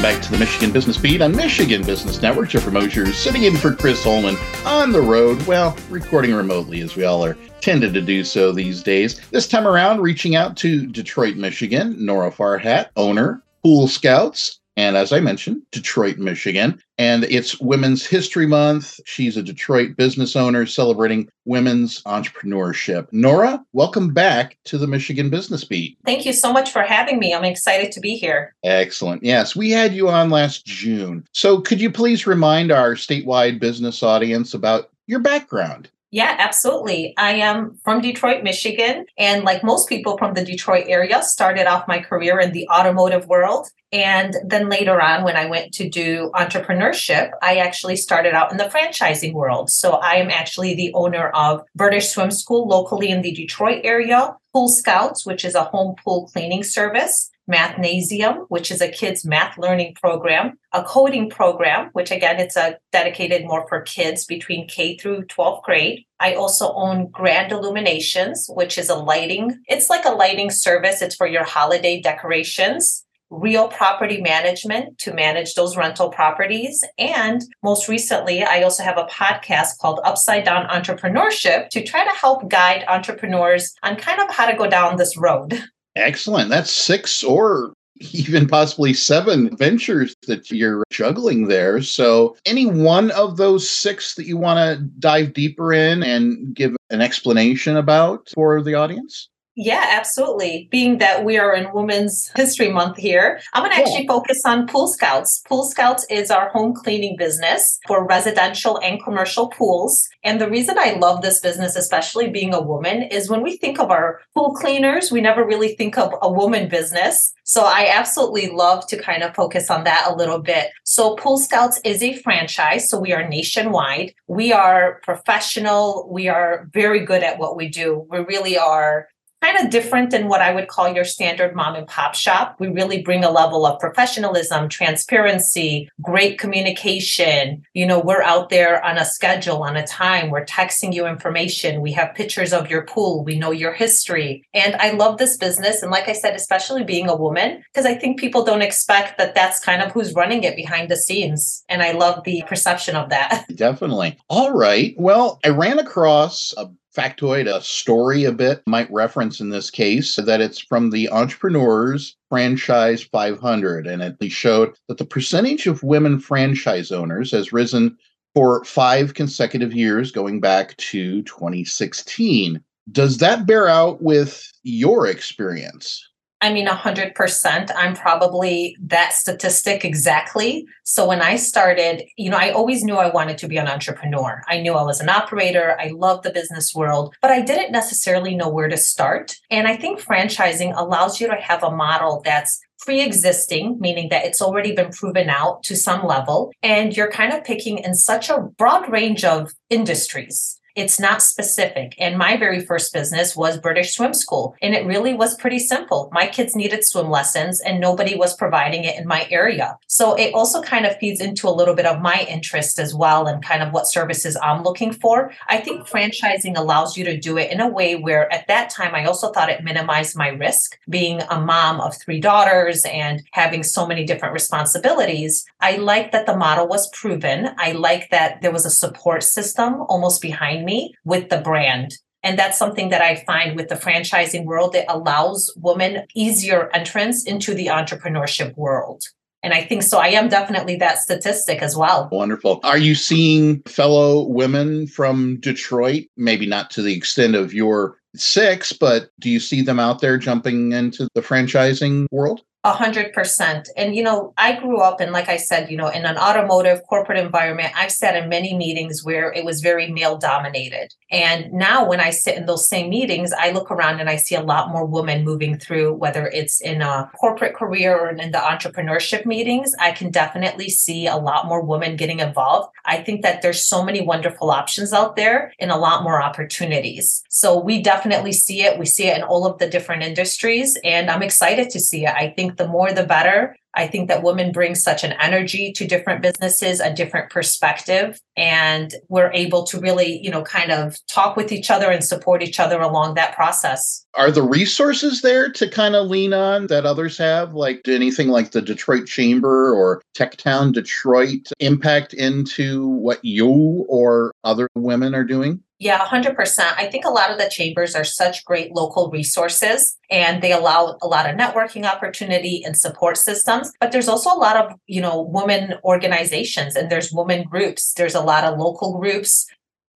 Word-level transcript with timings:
Welcome 0.00 0.18
back 0.18 0.24
to 0.24 0.32
the 0.32 0.38
Michigan 0.38 0.72
Business 0.72 0.96
Beat 0.96 1.20
on 1.20 1.36
Michigan 1.36 1.82
Business 1.82 2.22
Network. 2.22 2.48
Jeffrey 2.48 2.72
Mosher 2.72 3.12
sitting 3.12 3.42
in 3.42 3.54
for 3.54 3.74
Chris 3.74 4.02
Holman 4.02 4.34
on 4.64 4.92
the 4.92 5.00
road. 5.02 5.46
Well, 5.46 5.76
recording 5.90 6.32
remotely 6.32 6.80
as 6.80 6.96
we 6.96 7.04
all 7.04 7.22
are 7.22 7.36
tended 7.60 7.92
to 7.92 8.00
do 8.00 8.24
so 8.24 8.50
these 8.50 8.82
days. 8.82 9.20
This 9.28 9.46
time 9.46 9.66
around, 9.66 10.00
reaching 10.00 10.36
out 10.36 10.56
to 10.56 10.86
Detroit, 10.86 11.36
Michigan, 11.36 12.02
Nora 12.02 12.30
Farhat, 12.30 12.88
owner, 12.96 13.42
Pool 13.62 13.88
Scouts, 13.88 14.59
and 14.80 14.96
as 14.96 15.12
I 15.12 15.20
mentioned, 15.20 15.60
Detroit, 15.72 16.16
Michigan. 16.16 16.82
And 16.96 17.24
it's 17.24 17.60
Women's 17.60 18.06
History 18.06 18.46
Month. 18.46 18.98
She's 19.04 19.36
a 19.36 19.42
Detroit 19.42 19.94
business 19.94 20.36
owner 20.36 20.64
celebrating 20.64 21.28
women's 21.44 22.02
entrepreneurship. 22.04 23.06
Nora, 23.12 23.62
welcome 23.74 24.14
back 24.14 24.56
to 24.64 24.78
the 24.78 24.86
Michigan 24.86 25.28
Business 25.28 25.64
Beat. 25.64 25.98
Thank 26.06 26.24
you 26.24 26.32
so 26.32 26.50
much 26.50 26.72
for 26.72 26.82
having 26.82 27.18
me. 27.18 27.34
I'm 27.34 27.44
excited 27.44 27.92
to 27.92 28.00
be 28.00 28.16
here. 28.16 28.54
Excellent. 28.64 29.22
Yes, 29.22 29.54
we 29.54 29.70
had 29.70 29.92
you 29.92 30.08
on 30.08 30.30
last 30.30 30.64
June. 30.64 31.26
So 31.32 31.60
could 31.60 31.78
you 31.78 31.90
please 31.90 32.26
remind 32.26 32.72
our 32.72 32.94
statewide 32.94 33.60
business 33.60 34.02
audience 34.02 34.54
about 34.54 34.88
your 35.06 35.20
background? 35.20 35.90
Yeah, 36.12 36.34
absolutely. 36.38 37.14
I 37.16 37.34
am 37.34 37.78
from 37.84 38.00
Detroit, 38.00 38.42
Michigan. 38.42 39.06
And 39.16 39.44
like 39.44 39.62
most 39.62 39.88
people 39.88 40.18
from 40.18 40.34
the 40.34 40.44
Detroit 40.44 40.86
area, 40.88 41.22
started 41.22 41.66
off 41.68 41.86
my 41.86 42.00
career 42.00 42.40
in 42.40 42.52
the 42.52 42.68
automotive 42.68 43.28
world. 43.28 43.68
And 43.92 44.34
then 44.44 44.68
later 44.68 45.00
on, 45.00 45.22
when 45.22 45.36
I 45.36 45.46
went 45.46 45.72
to 45.74 45.88
do 45.88 46.30
entrepreneurship, 46.34 47.30
I 47.42 47.56
actually 47.56 47.96
started 47.96 48.34
out 48.34 48.50
in 48.50 48.58
the 48.58 48.64
franchising 48.64 49.34
world. 49.34 49.70
So 49.70 49.92
I 49.92 50.14
am 50.16 50.30
actually 50.30 50.74
the 50.74 50.92
owner 50.94 51.28
of 51.30 51.62
British 51.76 52.08
Swim 52.08 52.32
School 52.32 52.66
locally 52.66 53.10
in 53.10 53.22
the 53.22 53.32
Detroit 53.32 53.80
area, 53.84 54.36
Pool 54.52 54.68
Scouts, 54.68 55.24
which 55.24 55.44
is 55.44 55.54
a 55.54 55.64
home 55.64 55.94
pool 56.04 56.28
cleaning 56.32 56.64
service, 56.64 57.29
Mathnasium, 57.50 58.46
which 58.48 58.70
is 58.70 58.80
a 58.80 58.88
kids 58.88 59.24
math 59.24 59.58
learning 59.58 59.94
program, 59.94 60.58
a 60.72 60.82
coding 60.82 61.28
program, 61.28 61.90
which 61.92 62.10
again, 62.10 62.38
it's 62.38 62.56
a 62.56 62.78
dedicated 62.92 63.44
more 63.44 63.66
for 63.68 63.80
kids 63.82 64.24
between 64.24 64.68
K 64.68 64.96
through 64.96 65.24
12th 65.24 65.62
grade. 65.62 66.04
I 66.20 66.34
also 66.34 66.72
own 66.74 67.10
Grand 67.10 67.50
Illuminations, 67.50 68.46
which 68.50 68.78
is 68.78 68.88
a 68.88 68.94
lighting. 68.94 69.58
It's 69.66 69.90
like 69.90 70.04
a 70.04 70.10
lighting 70.10 70.50
service. 70.50 71.02
It's 71.02 71.16
for 71.16 71.26
your 71.26 71.44
holiday 71.44 72.00
decorations 72.00 73.04
real 73.30 73.68
property 73.68 74.20
management 74.20 74.98
to 74.98 75.14
manage 75.14 75.54
those 75.54 75.76
rental 75.76 76.10
properties. 76.10 76.84
And 76.98 77.42
most 77.62 77.88
recently, 77.88 78.42
I 78.42 78.62
also 78.62 78.82
have 78.82 78.98
a 78.98 79.04
podcast 79.04 79.78
called 79.80 80.00
Upside 80.04 80.44
Down 80.44 80.68
Entrepreneurship 80.68 81.68
to 81.70 81.82
try 81.82 82.04
to 82.04 82.10
help 82.10 82.48
guide 82.48 82.84
entrepreneurs 82.88 83.72
on 83.82 83.96
kind 83.96 84.20
of 84.20 84.34
how 84.34 84.50
to 84.50 84.56
go 84.56 84.68
down 84.68 84.96
this 84.96 85.16
road. 85.16 85.62
Excellent. 85.96 86.50
That's 86.50 86.70
six 86.70 87.22
or 87.22 87.72
even 88.12 88.46
possibly 88.46 88.94
seven 88.94 89.56
ventures 89.56 90.14
that 90.26 90.50
you're 90.50 90.84
juggling 90.90 91.48
there. 91.48 91.82
So, 91.82 92.36
any 92.46 92.66
one 92.66 93.10
of 93.12 93.36
those 93.36 93.68
six 93.68 94.14
that 94.14 94.26
you 94.26 94.36
want 94.36 94.58
to 94.58 94.84
dive 94.98 95.32
deeper 95.34 95.72
in 95.72 96.02
and 96.02 96.54
give 96.54 96.76
an 96.90 97.00
explanation 97.00 97.76
about 97.76 98.28
for 98.34 98.62
the 98.62 98.74
audience? 98.74 99.28
Yeah, 99.62 99.84
absolutely. 99.90 100.68
Being 100.70 100.96
that 100.98 101.22
we 101.22 101.36
are 101.36 101.54
in 101.54 101.70
Women's 101.74 102.30
History 102.34 102.72
Month 102.72 102.96
here, 102.96 103.42
I'm 103.52 103.62
going 103.62 103.76
to 103.76 103.82
actually 103.82 104.06
focus 104.06 104.40
on 104.46 104.66
Pool 104.66 104.88
Scouts. 104.88 105.42
Pool 105.46 105.64
Scouts 105.64 106.06
is 106.08 106.30
our 106.30 106.48
home 106.48 106.72
cleaning 106.72 107.14
business 107.18 107.78
for 107.86 108.06
residential 108.06 108.80
and 108.82 109.04
commercial 109.04 109.48
pools. 109.48 110.08
And 110.24 110.40
the 110.40 110.48
reason 110.48 110.78
I 110.78 110.92
love 110.92 111.20
this 111.20 111.40
business, 111.40 111.76
especially 111.76 112.30
being 112.30 112.54
a 112.54 112.62
woman, 112.62 113.02
is 113.02 113.28
when 113.28 113.42
we 113.42 113.58
think 113.58 113.78
of 113.78 113.90
our 113.90 114.22
pool 114.34 114.54
cleaners, 114.54 115.12
we 115.12 115.20
never 115.20 115.44
really 115.44 115.74
think 115.74 115.98
of 115.98 116.14
a 116.22 116.32
woman 116.32 116.70
business. 116.70 117.34
So 117.44 117.64
I 117.64 117.90
absolutely 117.92 118.48
love 118.48 118.86
to 118.86 118.96
kind 118.96 119.22
of 119.22 119.34
focus 119.34 119.68
on 119.70 119.84
that 119.84 120.06
a 120.08 120.16
little 120.16 120.38
bit. 120.38 120.70
So 120.84 121.16
Pool 121.16 121.36
Scouts 121.36 121.78
is 121.84 122.02
a 122.02 122.16
franchise. 122.22 122.88
So 122.88 122.98
we 122.98 123.12
are 123.12 123.28
nationwide. 123.28 124.14
We 124.26 124.54
are 124.54 125.00
professional. 125.02 126.08
We 126.10 126.28
are 126.28 126.66
very 126.72 127.04
good 127.04 127.22
at 127.22 127.38
what 127.38 127.56
we 127.58 127.68
do. 127.68 128.06
We 128.08 128.20
really 128.20 128.56
are 128.56 129.08
kind 129.42 129.58
of 129.58 129.70
different 129.70 130.10
than 130.10 130.28
what 130.28 130.40
I 130.40 130.52
would 130.52 130.68
call 130.68 130.92
your 130.92 131.04
standard 131.04 131.54
mom 131.54 131.74
and 131.74 131.86
pop 131.86 132.14
shop. 132.14 132.56
We 132.58 132.68
really 132.68 133.02
bring 133.02 133.24
a 133.24 133.30
level 133.30 133.66
of 133.66 133.80
professionalism, 133.80 134.68
transparency, 134.68 135.88
great 136.02 136.38
communication. 136.38 137.62
You 137.74 137.86
know, 137.86 137.98
we're 137.98 138.22
out 138.22 138.50
there 138.50 138.84
on 138.84 138.98
a 138.98 139.04
schedule, 139.04 139.62
on 139.62 139.76
a 139.76 139.86
time. 139.86 140.30
We're 140.30 140.44
texting 140.44 140.92
you 140.92 141.06
information. 141.06 141.80
We 141.80 141.92
have 141.92 142.14
pictures 142.14 142.52
of 142.52 142.70
your 142.70 142.82
pool. 142.82 143.24
We 143.24 143.38
know 143.38 143.50
your 143.50 143.72
history. 143.72 144.44
And 144.52 144.74
I 144.76 144.90
love 144.90 145.18
this 145.18 145.36
business. 145.36 145.82
And 145.82 145.90
like 145.90 146.08
I 146.08 146.12
said, 146.12 146.34
especially 146.34 146.84
being 146.84 147.08
a 147.08 147.16
woman, 147.16 147.62
because 147.72 147.86
I 147.86 147.94
think 147.94 148.20
people 148.20 148.44
don't 148.44 148.62
expect 148.62 149.18
that 149.18 149.34
that's 149.34 149.60
kind 149.60 149.82
of 149.82 149.92
who's 149.92 150.14
running 150.14 150.44
it 150.44 150.56
behind 150.56 150.90
the 150.90 150.96
scenes. 150.96 151.64
And 151.68 151.82
I 151.82 151.92
love 151.92 152.24
the 152.24 152.42
perception 152.46 152.96
of 152.96 153.08
that. 153.10 153.46
Definitely. 153.54 154.18
All 154.28 154.52
right. 154.52 154.94
Well, 154.98 155.40
I 155.44 155.48
ran 155.48 155.78
across 155.78 156.52
a 156.56 156.70
factoid, 156.96 157.46
a 157.46 157.62
story 157.62 158.24
a 158.24 158.32
bit, 158.32 158.62
might 158.66 158.90
reference 158.90 159.40
in 159.40 159.50
this 159.50 159.70
case 159.70 160.16
that 160.16 160.40
it's 160.40 160.58
from 160.58 160.90
the 160.90 161.08
Entrepreneurs 161.10 162.16
Franchise 162.28 163.02
500. 163.02 163.86
And 163.86 164.02
it 164.02 164.32
showed 164.32 164.74
that 164.88 164.98
the 164.98 165.04
percentage 165.04 165.66
of 165.66 165.82
women 165.82 166.18
franchise 166.18 166.90
owners 166.90 167.30
has 167.32 167.52
risen 167.52 167.96
for 168.34 168.64
five 168.64 169.14
consecutive 169.14 169.72
years, 169.72 170.12
going 170.12 170.40
back 170.40 170.76
to 170.76 171.22
2016. 171.22 172.62
Does 172.92 173.18
that 173.18 173.46
bear 173.46 173.68
out 173.68 174.02
with 174.02 174.50
your 174.62 175.06
experience? 175.06 176.09
I 176.42 176.52
mean, 176.52 176.66
100%. 176.66 177.70
I'm 177.76 177.94
probably 177.94 178.76
that 178.80 179.12
statistic 179.12 179.84
exactly. 179.84 180.66
So 180.84 181.06
when 181.06 181.20
I 181.20 181.36
started, 181.36 182.04
you 182.16 182.30
know, 182.30 182.38
I 182.38 182.50
always 182.50 182.82
knew 182.82 182.96
I 182.96 183.10
wanted 183.10 183.36
to 183.38 183.48
be 183.48 183.58
an 183.58 183.68
entrepreneur. 183.68 184.42
I 184.48 184.60
knew 184.60 184.72
I 184.72 184.82
was 184.82 185.00
an 185.00 185.10
operator. 185.10 185.76
I 185.78 185.88
loved 185.88 186.24
the 186.24 186.30
business 186.32 186.74
world, 186.74 187.14
but 187.20 187.30
I 187.30 187.42
didn't 187.42 187.72
necessarily 187.72 188.34
know 188.34 188.48
where 188.48 188.68
to 188.68 188.76
start. 188.76 189.36
And 189.50 189.68
I 189.68 189.76
think 189.76 190.00
franchising 190.00 190.72
allows 190.74 191.20
you 191.20 191.28
to 191.28 191.36
have 191.36 191.62
a 191.62 191.70
model 191.70 192.22
that's 192.24 192.58
pre 192.78 193.02
existing, 193.02 193.78
meaning 193.78 194.08
that 194.08 194.24
it's 194.24 194.40
already 194.40 194.72
been 194.72 194.90
proven 194.90 195.28
out 195.28 195.62
to 195.64 195.76
some 195.76 196.06
level. 196.06 196.52
And 196.62 196.96
you're 196.96 197.10
kind 197.10 197.32
of 197.32 197.44
picking 197.44 197.78
in 197.78 197.94
such 197.94 198.30
a 198.30 198.40
broad 198.40 198.90
range 198.90 199.24
of 199.24 199.52
industries. 199.68 200.59
It's 200.76 201.00
not 201.00 201.22
specific. 201.22 201.94
And 201.98 202.18
my 202.18 202.36
very 202.36 202.60
first 202.60 202.92
business 202.92 203.36
was 203.36 203.58
British 203.58 203.94
Swim 203.94 204.14
School. 204.14 204.54
And 204.62 204.74
it 204.74 204.86
really 204.86 205.14
was 205.14 205.34
pretty 205.36 205.58
simple. 205.58 206.10
My 206.12 206.26
kids 206.26 206.54
needed 206.54 206.84
swim 206.84 207.10
lessons 207.10 207.60
and 207.60 207.80
nobody 207.80 208.16
was 208.16 208.36
providing 208.36 208.84
it 208.84 208.98
in 208.98 209.06
my 209.06 209.26
area. 209.30 209.78
So 209.86 210.14
it 210.14 210.34
also 210.34 210.62
kind 210.62 210.86
of 210.86 210.96
feeds 210.98 211.20
into 211.20 211.48
a 211.48 211.50
little 211.50 211.74
bit 211.74 211.86
of 211.86 212.00
my 212.00 212.26
interest 212.28 212.78
as 212.78 212.94
well 212.94 213.26
and 213.26 213.44
kind 213.44 213.62
of 213.62 213.72
what 213.72 213.88
services 213.88 214.36
I'm 214.42 214.62
looking 214.62 214.92
for. 214.92 215.32
I 215.48 215.58
think 215.58 215.88
franchising 215.88 216.56
allows 216.56 216.96
you 216.96 217.04
to 217.04 217.18
do 217.18 217.36
it 217.38 217.50
in 217.50 217.60
a 217.60 217.68
way 217.68 217.96
where 217.96 218.32
at 218.32 218.46
that 218.48 218.70
time 218.70 218.94
I 218.94 219.04
also 219.04 219.32
thought 219.32 219.50
it 219.50 219.64
minimized 219.64 220.16
my 220.16 220.28
risk 220.28 220.78
being 220.88 221.20
a 221.30 221.40
mom 221.40 221.80
of 221.80 221.96
three 221.96 222.20
daughters 222.20 222.84
and 222.84 223.22
having 223.32 223.62
so 223.62 223.86
many 223.86 224.04
different 224.04 224.34
responsibilities. 224.34 225.44
I 225.60 225.76
like 225.76 226.12
that 226.12 226.26
the 226.26 226.36
model 226.36 226.68
was 226.68 226.88
proven. 226.90 227.50
I 227.58 227.72
like 227.72 228.10
that 228.10 228.40
there 228.42 228.52
was 228.52 228.66
a 228.66 228.70
support 228.70 229.22
system 229.22 229.82
almost 229.88 230.22
behind 230.22 230.59
me 230.64 230.94
with 231.04 231.28
the 231.28 231.38
brand. 231.38 231.94
And 232.22 232.38
that's 232.38 232.58
something 232.58 232.90
that 232.90 233.00
I 233.00 233.24
find 233.24 233.56
with 233.56 233.68
the 233.68 233.76
franchising 233.76 234.44
world 234.44 234.74
that 234.74 234.84
allows 234.88 235.50
women 235.56 236.06
easier 236.14 236.70
entrance 236.74 237.24
into 237.24 237.54
the 237.54 237.66
entrepreneurship 237.66 238.56
world. 238.56 239.02
And 239.42 239.54
I 239.54 239.62
think 239.62 239.82
so. 239.82 239.98
I 239.98 240.08
am 240.08 240.28
definitely 240.28 240.76
that 240.76 240.98
statistic 240.98 241.62
as 241.62 241.74
well. 241.74 242.10
Wonderful. 242.12 242.60
Are 242.62 242.76
you 242.76 242.94
seeing 242.94 243.62
fellow 243.62 244.24
women 244.24 244.86
from 244.86 245.40
Detroit, 245.40 246.04
maybe 246.18 246.44
not 246.44 246.70
to 246.72 246.82
the 246.82 246.94
extent 246.94 247.34
of 247.34 247.54
your 247.54 247.96
six, 248.14 248.72
but 248.72 249.08
do 249.18 249.30
you 249.30 249.40
see 249.40 249.62
them 249.62 249.80
out 249.80 250.00
there 250.00 250.18
jumping 250.18 250.72
into 250.72 251.08
the 251.14 251.22
franchising 251.22 252.06
world? 252.10 252.42
A 252.62 252.74
hundred 252.74 253.14
percent. 253.14 253.70
And, 253.74 253.96
you 253.96 254.02
know, 254.02 254.34
I 254.36 254.60
grew 254.60 254.82
up 254.82 255.00
in, 255.00 255.12
like 255.12 255.30
I 255.30 255.38
said, 255.38 255.70
you 255.70 255.78
know, 255.78 255.88
in 255.88 256.04
an 256.04 256.18
automotive 256.18 256.82
corporate 256.86 257.18
environment. 257.18 257.72
I've 257.74 257.90
sat 257.90 258.14
in 258.14 258.28
many 258.28 258.54
meetings 258.54 259.02
where 259.02 259.32
it 259.32 259.46
was 259.46 259.62
very 259.62 259.90
male 259.90 260.18
dominated. 260.18 260.92
And 261.10 261.50
now 261.54 261.88
when 261.88 262.00
I 262.00 262.10
sit 262.10 262.36
in 262.36 262.44
those 262.44 262.68
same 262.68 262.90
meetings, 262.90 263.32
I 263.32 263.50
look 263.52 263.70
around 263.70 263.98
and 263.98 264.10
I 264.10 264.16
see 264.16 264.34
a 264.34 264.42
lot 264.42 264.68
more 264.68 264.84
women 264.84 265.24
moving 265.24 265.58
through, 265.58 265.94
whether 265.94 266.26
it's 266.26 266.60
in 266.60 266.82
a 266.82 267.10
corporate 267.18 267.54
career 267.54 267.98
or 267.98 268.10
in 268.10 268.30
the 268.30 268.38
entrepreneurship 268.38 269.24
meetings. 269.24 269.72
I 269.80 269.92
can 269.92 270.10
definitely 270.10 270.68
see 270.68 271.06
a 271.06 271.16
lot 271.16 271.46
more 271.46 271.62
women 271.62 271.96
getting 271.96 272.20
involved. 272.20 272.74
I 272.84 272.98
think 273.02 273.22
that 273.22 273.40
there's 273.40 273.66
so 273.66 273.82
many 273.82 274.02
wonderful 274.02 274.50
options 274.50 274.92
out 274.92 275.16
there 275.16 275.54
and 275.58 275.70
a 275.70 275.78
lot 275.78 276.02
more 276.02 276.22
opportunities. 276.22 277.24
So 277.30 277.58
we 277.58 277.80
definitely 277.80 278.32
see 278.32 278.64
it. 278.64 278.78
We 278.78 278.84
see 278.84 279.06
it 279.06 279.16
in 279.16 279.22
all 279.22 279.46
of 279.46 279.58
the 279.58 279.68
different 279.68 280.02
industries. 280.02 280.76
And 280.84 281.10
I'm 281.10 281.22
excited 281.22 281.70
to 281.70 281.80
see 281.80 282.04
it. 282.04 282.14
I 282.14 282.34
think 282.36 282.49
think 282.50 282.58
the 282.58 282.68
more 282.68 282.92
the 282.92 283.04
better. 283.04 283.56
I 283.74 283.86
think 283.86 284.08
that 284.08 284.24
women 284.24 284.50
bring 284.50 284.74
such 284.74 285.04
an 285.04 285.12
energy 285.20 285.72
to 285.76 285.86
different 285.86 286.22
businesses, 286.22 286.80
a 286.80 286.92
different 286.92 287.30
perspective, 287.30 288.18
and 288.36 288.92
we're 289.08 289.30
able 289.32 289.62
to 289.66 289.78
really, 289.78 290.20
you 290.20 290.30
know, 290.30 290.42
kind 290.42 290.72
of 290.72 290.96
talk 291.06 291.36
with 291.36 291.52
each 291.52 291.70
other 291.70 291.88
and 291.88 292.04
support 292.04 292.42
each 292.42 292.58
other 292.58 292.80
along 292.80 293.14
that 293.14 293.32
process. 293.36 294.04
Are 294.14 294.32
the 294.32 294.42
resources 294.42 295.22
there 295.22 295.52
to 295.52 295.70
kind 295.70 295.94
of 295.94 296.08
lean 296.08 296.32
on 296.32 296.66
that 296.66 296.84
others 296.84 297.16
have, 297.18 297.54
like 297.54 297.82
anything 297.86 298.28
like 298.28 298.50
the 298.50 298.60
Detroit 298.60 299.06
Chamber 299.06 299.72
or 299.72 300.02
Techtown 300.16 300.72
Detroit, 300.72 301.52
impact 301.60 302.12
into 302.12 302.88
what 302.88 303.24
you 303.24 303.86
or 303.88 304.32
other 304.42 304.68
women 304.74 305.14
are 305.14 305.24
doing? 305.24 305.62
Yeah, 305.80 305.98
100%. 306.04 306.34
I 306.76 306.90
think 306.90 307.06
a 307.06 307.10
lot 307.10 307.30
of 307.30 307.38
the 307.38 307.48
chambers 307.48 307.94
are 307.94 308.04
such 308.04 308.44
great 308.44 308.70
local 308.72 309.10
resources 309.10 309.96
and 310.10 310.42
they 310.42 310.52
allow 310.52 310.98
a 311.00 311.06
lot 311.06 311.28
of 311.28 311.36
networking 311.36 311.86
opportunity 311.86 312.62
and 312.62 312.76
support 312.76 313.16
systems, 313.16 313.72
but 313.80 313.90
there's 313.90 314.06
also 314.06 314.28
a 314.30 314.36
lot 314.36 314.56
of, 314.56 314.74
you 314.86 315.00
know, 315.00 315.22
women 315.22 315.76
organizations 315.82 316.76
and 316.76 316.90
there's 316.90 317.10
women 317.10 317.44
groups. 317.44 317.94
There's 317.94 318.14
a 318.14 318.20
lot 318.20 318.44
of 318.44 318.58
local 318.58 318.98
groups 319.00 319.46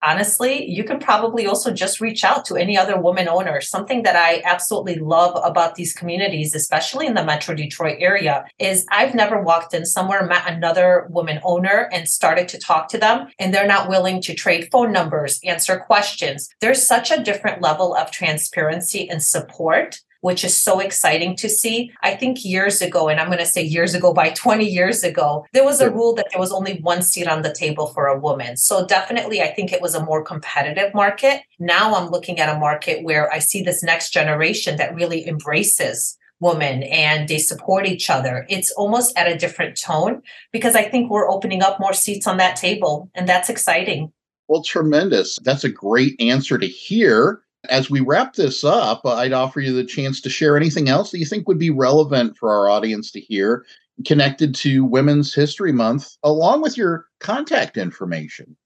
honestly, 0.04 0.68
you 0.70 0.84
can 0.84 0.98
probably 0.98 1.46
also 1.46 1.72
just 1.72 2.00
reach 2.00 2.24
out 2.24 2.44
to 2.46 2.56
any 2.56 2.76
other 2.76 3.00
woman 3.00 3.28
owner. 3.28 3.60
Something 3.60 4.02
that 4.02 4.16
I 4.16 4.42
absolutely 4.44 4.96
love 4.96 5.40
about 5.42 5.74
these 5.74 5.92
communities, 5.92 6.54
especially 6.54 7.06
in 7.06 7.14
the 7.14 7.24
Metro 7.24 7.54
Detroit 7.54 7.96
area, 8.00 8.44
is 8.58 8.86
I've 8.90 9.14
never 9.14 9.40
walked 9.40 9.74
in 9.74 9.86
somewhere, 9.86 10.26
met 10.26 10.48
another 10.48 11.06
woman 11.10 11.40
owner, 11.42 11.88
and 11.92 12.08
started 12.08 12.48
to 12.48 12.58
talk 12.58 12.88
to 12.88 12.98
them, 12.98 13.28
and 13.38 13.52
they're 13.52 13.66
not 13.66 13.88
willing 13.88 14.20
to 14.22 14.34
trade 14.34 14.68
phone 14.70 14.92
numbers, 14.92 15.40
answer 15.44 15.78
questions. 15.78 16.48
There's 16.60 16.86
such 16.86 17.10
a 17.10 17.22
different 17.22 17.62
level 17.62 17.94
of 17.94 18.10
transparency 18.10 19.08
and 19.08 19.22
support 19.22 20.00
which 20.24 20.42
is 20.42 20.56
so 20.56 20.80
exciting 20.80 21.36
to 21.36 21.50
see. 21.50 21.92
I 22.02 22.14
think 22.14 22.46
years 22.46 22.80
ago, 22.80 23.10
and 23.10 23.20
I'm 23.20 23.26
going 23.26 23.40
to 23.40 23.44
say 23.44 23.62
years 23.62 23.92
ago 23.92 24.14
by 24.14 24.30
20 24.34 24.64
years 24.64 25.04
ago, 25.04 25.44
there 25.52 25.66
was 25.66 25.82
a 25.82 25.90
rule 25.90 26.14
that 26.14 26.28
there 26.30 26.40
was 26.40 26.50
only 26.50 26.80
one 26.80 27.02
seat 27.02 27.28
on 27.28 27.42
the 27.42 27.52
table 27.52 27.88
for 27.88 28.06
a 28.06 28.18
woman. 28.18 28.56
So 28.56 28.86
definitely, 28.86 29.42
I 29.42 29.48
think 29.48 29.70
it 29.70 29.82
was 29.82 29.94
a 29.94 30.02
more 30.02 30.24
competitive 30.24 30.94
market. 30.94 31.42
Now 31.58 31.94
I'm 31.94 32.08
looking 32.08 32.40
at 32.40 32.48
a 32.48 32.58
market 32.58 33.04
where 33.04 33.30
I 33.30 33.38
see 33.38 33.62
this 33.62 33.82
next 33.82 34.14
generation 34.14 34.78
that 34.78 34.94
really 34.94 35.28
embraces 35.28 36.16
women 36.40 36.84
and 36.84 37.28
they 37.28 37.36
support 37.36 37.84
each 37.84 38.08
other. 38.08 38.46
It's 38.48 38.72
almost 38.72 39.14
at 39.18 39.30
a 39.30 39.36
different 39.36 39.78
tone 39.78 40.22
because 40.52 40.74
I 40.74 40.84
think 40.84 41.10
we're 41.10 41.30
opening 41.30 41.62
up 41.62 41.78
more 41.78 41.92
seats 41.92 42.26
on 42.26 42.38
that 42.38 42.56
table, 42.56 43.10
and 43.14 43.28
that's 43.28 43.50
exciting. 43.50 44.10
Well, 44.48 44.62
tremendous. 44.62 45.38
That's 45.44 45.64
a 45.64 45.70
great 45.70 46.18
answer 46.18 46.56
to 46.56 46.66
hear. 46.66 47.43
As 47.68 47.90
we 47.90 48.00
wrap 48.00 48.34
this 48.34 48.64
up, 48.64 49.02
uh, 49.04 49.14
I'd 49.14 49.32
offer 49.32 49.60
you 49.60 49.72
the 49.72 49.84
chance 49.84 50.20
to 50.20 50.30
share 50.30 50.56
anything 50.56 50.88
else 50.88 51.10
that 51.10 51.18
you 51.18 51.26
think 51.26 51.48
would 51.48 51.58
be 51.58 51.70
relevant 51.70 52.36
for 52.36 52.50
our 52.50 52.68
audience 52.68 53.10
to 53.12 53.20
hear 53.20 53.64
connected 54.04 54.54
to 54.56 54.84
Women's 54.84 55.34
History 55.34 55.72
Month, 55.72 56.16
along 56.22 56.62
with 56.62 56.76
your 56.76 57.06
contact 57.20 57.76
information. 57.76 58.56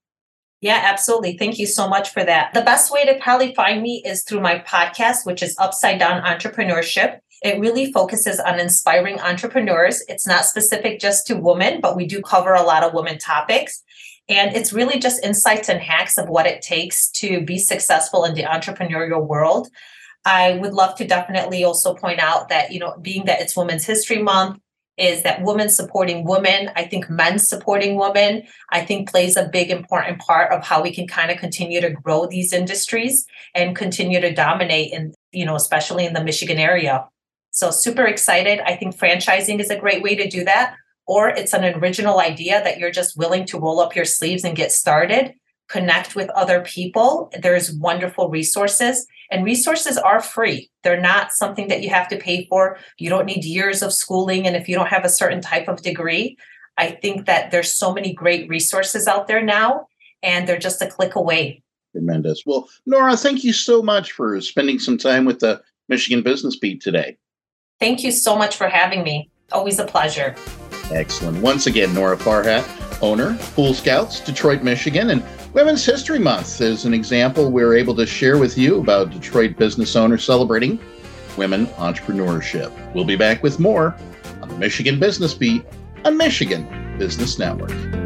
Yeah, 0.61 0.81
absolutely. 0.83 1.37
Thank 1.37 1.57
you 1.57 1.65
so 1.65 1.87
much 1.87 2.09
for 2.09 2.23
that. 2.23 2.53
The 2.53 2.61
best 2.61 2.91
way 2.91 3.05
to 3.05 3.17
probably 3.21 3.55
find 3.55 3.81
me 3.81 4.03
is 4.05 4.23
through 4.23 4.41
my 4.41 4.59
podcast, 4.59 5.25
which 5.25 5.41
is 5.41 5.55
Upside 5.57 5.99
Down 5.99 6.21
Entrepreneurship. 6.23 7.19
It 7.41 7.59
really 7.59 7.93
focuses 7.93 8.41
on 8.41 8.59
inspiring 8.59 9.19
entrepreneurs. 9.21 10.03
It's 10.09 10.27
not 10.27 10.43
specific 10.43 10.99
just 10.99 11.25
to 11.27 11.37
women, 11.37 11.79
but 11.79 11.95
we 11.95 12.05
do 12.05 12.21
cover 12.21 12.53
a 12.53 12.63
lot 12.63 12.83
of 12.83 12.93
women 12.93 13.17
topics. 13.17 13.81
And 14.29 14.55
it's 14.55 14.71
really 14.71 14.99
just 14.99 15.23
insights 15.23 15.69
and 15.69 15.81
hacks 15.81 16.17
of 16.17 16.29
what 16.29 16.45
it 16.45 16.61
takes 16.61 17.09
to 17.13 17.41
be 17.41 17.57
successful 17.57 18.23
in 18.23 18.35
the 18.35 18.43
entrepreneurial 18.43 19.25
world. 19.25 19.67
I 20.23 20.53
would 20.53 20.73
love 20.73 20.95
to 20.95 21.07
definitely 21.07 21.63
also 21.63 21.95
point 21.95 22.19
out 22.19 22.49
that, 22.49 22.71
you 22.71 22.79
know, 22.79 22.95
being 23.01 23.25
that 23.25 23.41
it's 23.41 23.57
Women's 23.57 23.85
History 23.85 24.21
Month, 24.21 24.59
is 24.97 25.23
that 25.23 25.41
women 25.41 25.69
supporting 25.69 26.25
women, 26.25 26.69
I 26.75 26.83
think 26.83 27.09
men 27.09 27.39
supporting 27.39 27.95
women, 27.95 28.43
I 28.69 28.83
think 28.83 29.09
plays 29.09 29.37
a 29.37 29.47
big 29.47 29.71
important 29.71 30.19
part 30.19 30.51
of 30.51 30.63
how 30.63 30.83
we 30.83 30.93
can 30.93 31.07
kind 31.07 31.31
of 31.31 31.37
continue 31.37 31.79
to 31.79 31.89
grow 31.89 32.27
these 32.27 32.51
industries 32.51 33.25
and 33.55 33.77
continue 33.77 34.19
to 34.19 34.33
dominate 34.33 34.91
in, 34.91 35.13
you 35.31 35.45
know, 35.45 35.55
especially 35.55 36.05
in 36.05 36.13
the 36.13 36.23
Michigan 36.23 36.57
area. 36.57 37.07
So 37.51 37.71
super 37.71 38.05
excited. 38.05 38.59
I 38.59 38.75
think 38.75 38.95
franchising 38.95 39.59
is 39.61 39.69
a 39.69 39.79
great 39.79 40.03
way 40.03 40.15
to 40.15 40.29
do 40.29 40.43
that 40.43 40.75
or 41.09 41.29
it's 41.29 41.55
an 41.55 41.63
original 41.63 42.19
idea 42.19 42.63
that 42.63 42.77
you're 42.77 42.91
just 42.91 43.17
willing 43.17 43.43
to 43.43 43.59
roll 43.59 43.79
up 43.79 43.95
your 43.95 44.05
sleeves 44.05 44.43
and 44.43 44.55
get 44.55 44.71
started, 44.71 45.33
connect 45.67 46.15
with 46.15 46.29
other 46.29 46.61
people. 46.61 47.31
There's 47.41 47.73
wonderful 47.73 48.29
resources, 48.29 49.07
and 49.31 49.43
resources 49.43 49.97
are 49.97 50.21
free. 50.21 50.69
They're 50.83 51.01
not 51.01 51.31
something 51.31 51.67
that 51.69 51.81
you 51.81 51.89
have 51.89 52.09
to 52.09 52.17
pay 52.17 52.45
for. 52.45 52.77
You 52.99 53.09
don't 53.09 53.25
need 53.25 53.43
years 53.43 53.81
of 53.81 53.91
schooling. 53.91 54.45
And 54.45 54.55
if 54.55 54.69
you 54.69 54.75
don't 54.75 54.89
have 54.89 55.03
a 55.03 55.09
certain 55.09 55.41
type 55.41 55.67
of 55.67 55.81
degree, 55.81 56.37
I 56.77 56.91
think 56.91 57.25
that 57.25 57.49
there's 57.49 57.75
so 57.75 57.91
many 57.91 58.13
great 58.13 58.47
resources 58.47 59.07
out 59.07 59.27
there 59.27 59.41
now, 59.41 59.87
and 60.21 60.47
they're 60.47 60.59
just 60.59 60.79
a 60.83 60.87
click 60.87 61.15
away. 61.15 61.63
Tremendous. 61.91 62.43
Well, 62.45 62.69
Nora, 62.85 63.17
thank 63.17 63.43
you 63.43 63.51
so 63.51 63.81
much 63.81 64.11
for 64.11 64.39
spending 64.41 64.77
some 64.77 64.99
time 64.99 65.25
with 65.25 65.39
the 65.39 65.59
Michigan 65.87 66.21
Business 66.21 66.55
Beat 66.55 66.83
today. 66.83 67.17
Thank 67.79 68.03
you 68.03 68.11
so 68.11 68.35
much 68.35 68.55
for 68.55 68.69
having 68.69 69.01
me. 69.01 69.31
Always 69.51 69.79
a 69.79 69.85
pleasure. 69.85 70.35
Excellent. 70.91 71.41
Once 71.41 71.67
again, 71.67 71.93
Nora 71.93 72.17
Farhat, 72.17 72.65
owner, 73.01 73.37
Pool 73.55 73.73
Scouts, 73.73 74.19
Detroit, 74.19 74.63
Michigan, 74.63 75.11
and 75.11 75.23
Women's 75.53 75.85
History 75.85 76.19
Month 76.19 76.61
is 76.61 76.85
an 76.85 76.93
example 76.93 77.51
we're 77.51 77.75
able 77.75 77.95
to 77.95 78.05
share 78.05 78.37
with 78.37 78.57
you 78.57 78.79
about 78.79 79.11
Detroit 79.11 79.57
business 79.57 79.95
owners 79.95 80.23
celebrating 80.23 80.79
women 81.37 81.67
entrepreneurship. 81.77 82.71
We'll 82.93 83.05
be 83.05 83.15
back 83.15 83.41
with 83.43 83.59
more 83.59 83.95
on 84.41 84.49
the 84.49 84.57
Michigan 84.57 84.99
Business 84.99 85.33
Beat 85.33 85.63
on 86.05 86.17
Michigan 86.17 86.97
Business 86.97 87.39
Network. 87.39 87.98